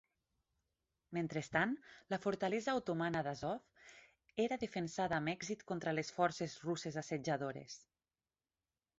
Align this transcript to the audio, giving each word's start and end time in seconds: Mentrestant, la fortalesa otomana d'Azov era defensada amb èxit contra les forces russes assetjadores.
Mentrestant, 1.15 1.73
la 2.13 2.17
fortalesa 2.23 2.73
otomana 2.79 3.21
d'Azov 3.27 4.39
era 4.45 4.57
defensada 4.63 5.17
amb 5.19 5.33
èxit 5.35 5.61
contra 5.73 5.93
les 5.97 6.09
forces 6.21 6.55
russes 6.71 6.97
assetjadores. 7.03 7.77